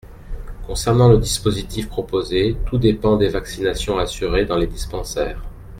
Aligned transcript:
Concernant 0.65 1.09
le 1.09 1.19
dispositif 1.19 1.87
proposé, 1.87 2.57
tout 2.65 2.79
dépend 2.79 3.17
des 3.17 3.29
vaccinations 3.29 3.99
assurées 3.99 4.45
dans 4.45 4.57
les 4.57 4.65
dispensaires. 4.65 5.43